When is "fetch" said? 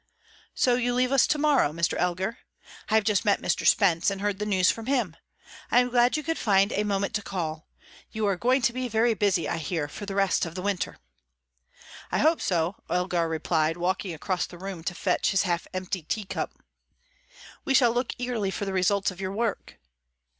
14.95-15.29